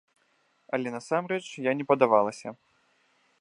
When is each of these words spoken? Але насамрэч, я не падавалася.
Але 0.77 0.93
насамрэч, 0.95 1.43
я 1.69 1.75
не 1.83 1.87
падавалася. 1.93 2.49